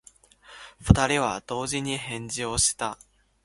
[0.79, 2.97] 二人は同時に返事をした。